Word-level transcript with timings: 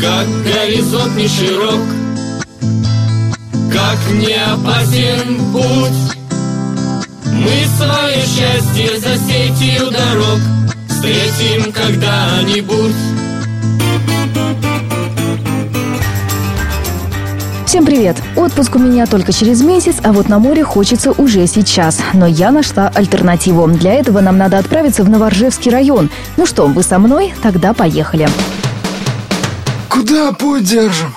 Как 0.00 0.26
горизонт 0.44 1.14
не 1.14 1.28
широк 1.28 1.82
Как 3.70 3.98
не 4.14 4.32
опасен 4.32 5.52
путь 5.52 6.16
Мы 7.26 7.66
свое 7.76 8.16
счастье 8.24 8.98
за 8.98 9.18
сетью 9.18 9.90
дорог 9.90 10.38
Встретим 10.88 11.70
когда-нибудь 11.70 12.94
Всем 17.66 17.84
привет! 17.84 18.16
Отпуск 18.36 18.76
у 18.76 18.78
меня 18.78 19.06
только 19.06 19.32
через 19.32 19.62
месяц, 19.62 19.96
а 20.02 20.12
вот 20.12 20.28
на 20.28 20.38
море 20.38 20.64
хочется 20.64 21.12
уже 21.12 21.46
сейчас. 21.46 22.00
Но 22.14 22.26
я 22.26 22.50
нашла 22.50 22.88
альтернативу. 22.88 23.68
Для 23.68 23.94
этого 23.94 24.20
нам 24.20 24.38
надо 24.38 24.58
отправиться 24.58 25.04
в 25.04 25.08
Новоржевский 25.08 25.70
район. 25.70 26.10
Ну 26.36 26.46
что, 26.46 26.66
вы 26.66 26.82
со 26.82 26.98
мной? 26.98 27.32
Тогда 27.42 27.72
поехали. 27.72 28.28
Куда 29.90 30.30
путь 30.30 30.62
держим? 30.62 31.12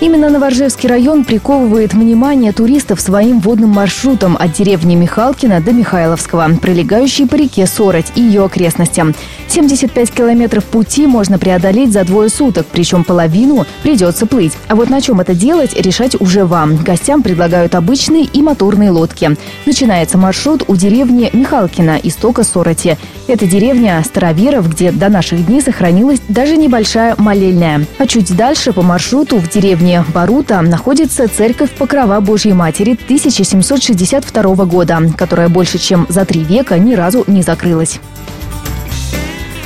Именно 0.00 0.28
Новоржевский 0.28 0.88
район 0.88 1.24
приковывает 1.24 1.94
внимание 1.94 2.52
туристов 2.52 3.00
своим 3.00 3.40
водным 3.40 3.70
маршрутом 3.70 4.36
от 4.38 4.52
деревни 4.52 4.94
Михалкина 4.94 5.60
до 5.60 5.72
Михайловского, 5.72 6.46
пролегающей 6.60 7.26
по 7.26 7.34
реке 7.36 7.66
Сороть 7.66 8.12
и 8.16 8.20
ее 8.20 8.44
окрестностям. 8.44 9.14
75 9.50 10.12
километров 10.12 10.64
пути 10.64 11.06
можно 11.06 11.38
преодолеть 11.38 11.92
за 11.92 12.04
двое 12.04 12.28
суток, 12.28 12.66
причем 12.70 13.02
половину 13.02 13.66
придется 13.82 14.26
плыть. 14.26 14.52
А 14.68 14.76
вот 14.76 14.90
на 14.90 15.00
чем 15.00 15.20
это 15.20 15.34
делать, 15.34 15.74
решать 15.74 16.20
уже 16.20 16.44
вам. 16.44 16.76
Гостям 16.76 17.22
предлагают 17.22 17.74
обычные 17.74 18.24
и 18.24 18.42
моторные 18.42 18.90
лодки. 18.90 19.36
Начинается 19.66 20.18
маршрут 20.18 20.62
у 20.68 20.76
деревни 20.76 21.30
Михалкина, 21.32 21.98
истока 22.02 22.44
Сороти. 22.44 22.96
Это 23.26 23.46
деревня 23.46 24.02
староверов, 24.04 24.68
где 24.68 24.92
до 24.92 25.08
наших 25.08 25.44
дней 25.46 25.60
сохранилась 25.60 26.20
даже 26.28 26.56
небольшая 26.56 27.14
молельная. 27.18 27.84
А 27.98 28.06
чуть 28.06 28.36
дальше 28.36 28.72
по 28.72 28.82
маршруту 28.82 29.38
в 29.38 29.48
деревне 29.48 30.04
Барута 30.14 30.60
находится 30.62 31.28
церковь 31.28 31.70
Покрова 31.70 32.20
Божьей 32.20 32.52
Матери 32.52 32.92
1762 32.92 34.42
года, 34.64 35.00
которая 35.16 35.48
больше 35.48 35.78
чем 35.78 36.06
за 36.08 36.24
три 36.24 36.44
века 36.44 36.78
ни 36.78 36.94
разу 36.94 37.24
не 37.26 37.42
закрылась. 37.42 38.00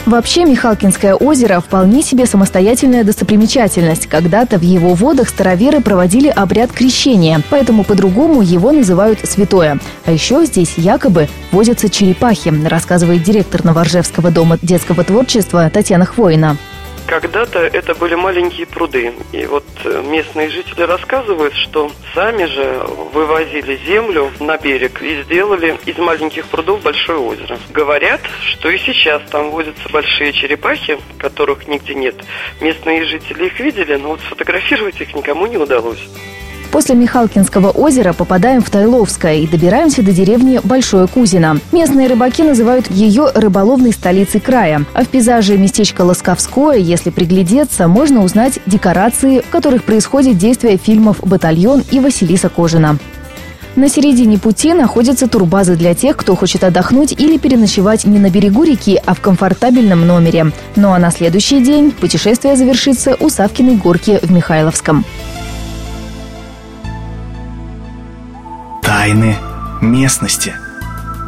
Вообще, 0.07 0.45
Михалкинское 0.45 1.15
озеро 1.15 1.61
вполне 1.61 2.03
себе 2.03 2.27
самостоятельная 2.27 3.05
достопримечательность. 3.05 4.07
Когда-то 4.07 4.59
в 4.59 4.63
его 4.63 4.93
водах 4.93 5.31
староверы 5.31 5.81
проводили 5.81 6.29
обряд 6.29 6.73
крещения, 6.73 7.41
поэтому 7.49 7.85
по-другому 7.85 8.43
его 8.43 8.71
называют 8.71 9.21
святое. 9.25 9.79
А 10.05 10.13
еще 10.13 10.45
здесь 10.45 10.75
якобы 10.77 11.29
водятся 11.53 11.89
черепахи, 11.89 12.53
рассказывает 12.69 13.23
директор 13.23 13.65
Новоржевского 13.65 14.31
дома 14.31 14.59
детского 14.61 15.05
творчества 15.05 15.71
Татьяна 15.73 16.05
Хвоина. 16.05 16.59
Когда-то 17.07 17.61
это 17.61 17.95
были 17.95 18.15
маленькие 18.15 18.67
пруды. 18.67 19.13
И 19.33 19.45
вот 19.45 19.65
э, 19.85 20.03
местные 20.07 20.49
жители 20.49 20.83
рассказывают, 20.83 21.55
что 21.55 21.91
сами 22.15 22.47
же 22.47 22.83
вывозили 23.13 23.79
землю 23.87 24.31
на 24.41 24.57
берег 24.57 25.03
и 25.03 25.23
сделали 25.23 25.79
из 25.85 25.99
маленьких 25.99 26.47
прудов 26.47 26.83
большое 26.83 27.19
озеро. 27.19 27.59
Говорят, 27.71 28.21
что 28.41 28.71
и 28.71 28.79
сейчас 28.79 29.23
там 29.31 29.51
водятся 29.51 29.89
большие 29.91 30.33
черепахи, 30.33 30.99
которых 31.19 31.69
нигде 31.69 31.95
нет. 31.95 32.17
Местные 32.61 33.05
жители 33.05 33.47
их 33.47 33.61
видели, 33.61 33.97
но 33.97 34.11
вот 34.11 34.21
сфотографировать 34.21 35.01
их 35.01 35.15
никому 35.15 35.47
не 35.47 35.59
удалось. 35.59 36.09
После 36.75 36.97
Михалкинского 36.97 37.71
озера 37.71 38.13
попадаем 38.13 38.61
в 38.61 38.69
Тайловское 38.69 39.37
и 39.37 39.47
добираемся 39.47 40.03
до 40.03 40.11
деревни 40.11 40.61
Большое 40.65 41.07
Кузино. 41.07 41.61
Местные 41.71 42.09
рыбаки 42.09 42.43
называют 42.43 42.91
ее 42.91 43.31
рыболовной 43.33 43.93
столицей 43.93 44.41
края. 44.41 44.85
А 44.93 45.05
в 45.05 45.09
пейзаже 45.09 45.57
местечка 45.57 46.03
Лосковское, 46.03 46.79
если 46.79 47.11
приглядеться, 47.11 47.87
можно 47.87 48.25
узнать 48.25 48.59
декорации, 48.67 49.39
в 49.39 49.51
которых 49.51 49.85
происходит 49.85 50.37
действие 50.37 50.77
фильмов 50.77 51.19
«Батальон» 51.23 51.85
и 51.93 52.01
«Василиса 52.01 52.49
Кожина». 52.49 52.99
На 53.77 53.89
середине 53.89 54.39
пути 54.39 54.75
находятся 54.75 55.29
турбазы 55.29 55.77
для 55.77 55.95
тех, 55.95 56.17
кто 56.17 56.35
хочет 56.35 56.65
отдохнуть 56.65 57.13
или 57.13 57.39
переночевать 57.39 58.05
не 58.05 58.19
на 58.19 58.31
берегу 58.31 58.65
реки, 58.65 59.01
а 59.07 59.15
в 59.15 59.21
комфортабельном 59.21 60.05
номере. 60.05 60.51
Ну 60.75 60.93
а 60.93 60.99
на 60.99 61.13
следующий 61.13 61.63
день 61.63 61.93
путешествие 61.93 62.57
завершится 62.57 63.17
у 63.21 63.29
Савкиной 63.29 63.77
горки 63.77 64.19
в 64.23 64.33
Михайловском. 64.33 65.05
Тайны 69.05 69.37
местности– 69.83 70.57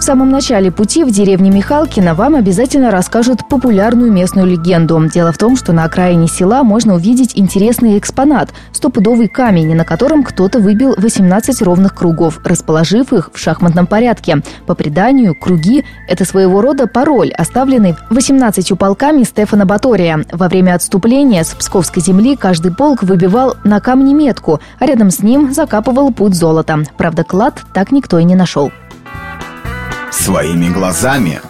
самом 0.07 0.31
начале 0.31 0.71
пути 0.71 1.03
в 1.03 1.11
деревне 1.11 1.51
Михалкина 1.51 2.15
вам 2.15 2.37
обязательно 2.37 2.93
расскажут 2.93 3.49
популярную 3.49 4.13
местную 4.13 4.47
легенду. 4.47 5.05
Дело 5.13 5.33
в 5.33 5.39
том, 5.39 5.57
что 5.57 5.73
на 5.73 5.83
окраине 5.83 6.29
села 6.29 6.63
можно 6.63 6.95
увидеть 6.95 7.33
интересный 7.35 7.99
экспонат– 7.99 8.51
стопудовый 8.73 9.27
камень, 9.27 9.75
на 9.75 9.85
котором 9.85 10.23
кто-то 10.23 10.61
выбил 10.61 10.95
18 10.97 11.61
ровных 11.63 11.93
кругов, 11.93 12.39
расположив 12.45 13.13
их 13.13 13.31
в 13.35 13.39
шахматном 13.39 13.89
порядке. 13.89 14.43
По 14.67 14.77
преданию, 14.77 15.35
круги– 15.35 15.85
это 16.09 16.25
своего 16.25 16.61
рода 16.61 16.87
пароль, 16.87 17.33
оставленный 17.33 17.97
18 18.11 18.79
полками 18.79 19.25
Стефана 19.25 19.67
Батория. 19.67 20.25
Во 20.31 20.47
время 20.47 20.77
отступления 20.77 21.43
с 21.43 21.49
Псковской 21.49 22.01
земли 22.01 22.37
каждый 22.37 22.73
полк 22.73 23.03
выбивал 23.03 23.57
на 23.65 23.81
камне 23.81 24.15
метку, 24.15 24.61
а 24.79 24.87
рядом 24.87 25.11
с 25.11 25.19
ним 25.25 25.53
закапывал 25.53 26.13
путь 26.13 26.37
золота. 26.37 26.85
Правда, 26.97 27.25
клад 27.25 27.61
так 27.75 27.91
никто 27.91 28.21
и 28.21 28.25
не 28.25 28.37
нашел 28.37 28.71
своими 30.17 30.69
глазами. 30.69 31.41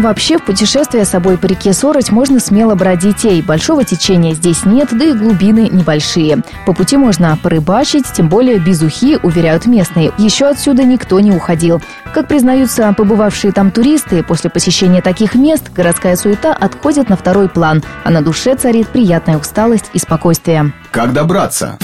Вообще, 0.00 0.38
в 0.38 0.44
путешествие 0.44 1.04
с 1.04 1.10
собой 1.10 1.36
по 1.36 1.44
реке 1.44 1.74
Сороть 1.74 2.10
можно 2.10 2.40
смело 2.40 2.74
брать 2.74 3.00
детей. 3.00 3.42
Большого 3.42 3.84
течения 3.84 4.32
здесь 4.32 4.64
нет, 4.64 4.88
да 4.92 5.04
и 5.04 5.12
глубины 5.12 5.68
небольшие. 5.70 6.42
По 6.64 6.72
пути 6.72 6.96
можно 6.96 7.38
порыбачить, 7.42 8.10
тем 8.10 8.30
более 8.30 8.58
без 8.58 8.80
ухи, 8.80 9.18
уверяют 9.22 9.66
местные. 9.66 10.10
Еще 10.16 10.46
отсюда 10.46 10.84
никто 10.84 11.20
не 11.20 11.32
уходил. 11.32 11.82
Как 12.14 12.28
признаются 12.28 12.94
побывавшие 12.96 13.52
там 13.52 13.70
туристы, 13.70 14.22
после 14.22 14.48
посещения 14.48 15.02
таких 15.02 15.34
мест 15.34 15.70
городская 15.70 16.16
суета 16.16 16.54
отходит 16.54 17.10
на 17.10 17.16
второй 17.18 17.50
план, 17.50 17.82
а 18.02 18.10
на 18.10 18.22
душе 18.22 18.54
царит 18.54 18.88
приятная 18.88 19.36
усталость 19.36 19.90
и 19.92 19.98
спокойствие. 19.98 20.72
Как 20.92 21.12
добраться? 21.12 21.76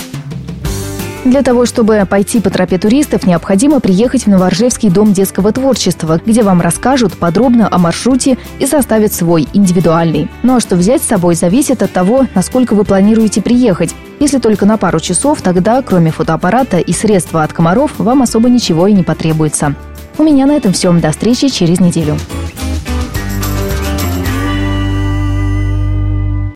Для 1.27 1.43
того, 1.43 1.67
чтобы 1.67 2.07
пойти 2.09 2.41
по 2.41 2.51
тропе 2.51 2.79
туристов, 2.79 3.27
необходимо 3.27 3.81
приехать 3.81 4.27
в 4.27 4.27
Новоржевский 4.29 4.91
дом 4.91 5.13
детского 5.13 5.51
творчества, 5.51 6.21
где 6.25 6.45
вам 6.45 6.61
расскажут 6.61 7.15
подробно 7.15 7.67
о 7.69 7.79
маршруте 7.79 8.39
и 8.61 8.67
составят 8.67 9.13
свой, 9.13 9.49
индивидуальный. 9.53 10.29
Ну 10.45 10.55
а 10.55 10.61
что 10.61 10.77
взять 10.77 11.03
с 11.03 11.07
собой, 11.07 11.35
зависит 11.35 11.83
от 11.83 11.91
того, 11.91 12.27
насколько 12.37 12.75
вы 12.75 12.85
планируете 12.85 13.43
приехать. 13.43 13.93
Если 14.21 14.39
только 14.39 14.67
на 14.67 14.77
пару 14.77 15.01
часов, 15.01 15.43
тогда, 15.43 15.83
кроме 15.83 16.13
фотоаппарата 16.13 16.79
и 16.79 16.93
средства 16.93 17.43
от 17.43 17.53
комаров, 17.53 17.99
вам 17.99 18.23
особо 18.23 18.49
ничего 18.49 18.87
и 18.87 18.93
не 18.93 19.03
потребуется. 19.03 19.75
У 20.19 20.23
меня 20.23 20.47
на 20.47 20.53
этом 20.53 20.73
все. 20.73 20.93
До 20.93 21.11
встречи 21.11 21.49
через 21.49 21.81
неделю. 21.81 22.17